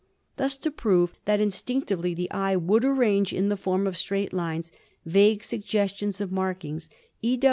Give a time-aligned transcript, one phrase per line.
[0.35, 4.71] Thus, to prove that instinctively the eye would arrange in the form of straight lines
[5.05, 6.89] vague suggestions of mark ings,
[7.21, 7.37] E.